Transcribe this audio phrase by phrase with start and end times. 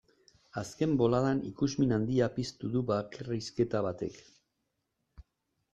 [0.61, 4.21] Azken boladan ikusmin handia piztu du bakarrizketa batek.